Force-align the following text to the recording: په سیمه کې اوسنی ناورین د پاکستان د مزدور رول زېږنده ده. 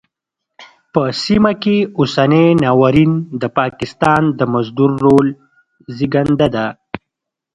په 0.93 1.01
سیمه 1.23 1.51
کې 1.61 1.77
اوسنی 1.99 2.45
ناورین 2.63 3.11
د 3.41 3.43
پاکستان 3.57 4.21
د 4.39 4.41
مزدور 4.53 4.91
رول 5.05 5.27
زېږنده 5.95 6.47
ده. 6.55 6.67